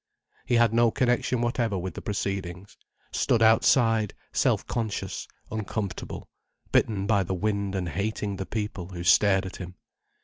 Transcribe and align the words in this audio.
He 0.47 0.55
had 0.55 0.73
no 0.73 0.89
connection 0.89 1.41
whatever 1.41 1.77
with 1.77 1.93
the 1.93 2.01
proceedings—stood 2.01 3.43
outside, 3.43 4.15
self 4.33 4.65
conscious, 4.65 5.27
uncomfortable, 5.51 6.27
bitten 6.71 7.05
by 7.05 7.21
the 7.21 7.35
wind, 7.35 7.75
and 7.75 7.87
hating 7.87 8.37
the 8.37 8.47
people 8.47 8.87
who 8.87 9.03
stared 9.03 9.45
at 9.45 9.57
him. 9.57 9.75